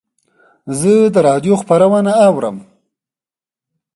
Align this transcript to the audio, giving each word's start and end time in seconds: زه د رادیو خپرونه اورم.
زه 0.79 0.91
د 1.13 1.15
رادیو 1.27 1.53
خپرونه 1.61 2.11
اورم. 2.27 2.57